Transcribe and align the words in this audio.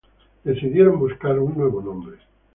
Decidieron 0.43 0.97
buscar 0.97 1.37
un 1.37 1.53
nuevo 1.55 1.79
nombre. 1.79 2.17